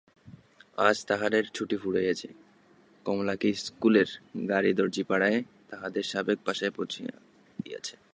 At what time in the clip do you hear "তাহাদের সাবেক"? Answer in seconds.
5.69-6.37